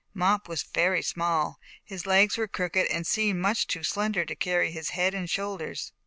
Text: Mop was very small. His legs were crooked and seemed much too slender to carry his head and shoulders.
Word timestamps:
Mop 0.15 0.49
was 0.49 0.63
very 0.63 1.03
small. 1.03 1.59
His 1.83 2.07
legs 2.07 2.35
were 2.35 2.47
crooked 2.47 2.87
and 2.87 3.05
seemed 3.05 3.39
much 3.39 3.67
too 3.67 3.83
slender 3.83 4.25
to 4.25 4.35
carry 4.35 4.71
his 4.71 4.89
head 4.97 5.13
and 5.13 5.29
shoulders. 5.29 5.93